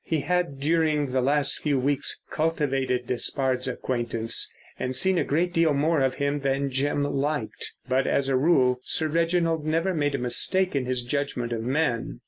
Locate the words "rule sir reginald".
8.35-9.63